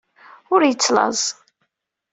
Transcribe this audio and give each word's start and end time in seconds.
Ur 0.53 0.61
yettlaẓ. 0.65 1.21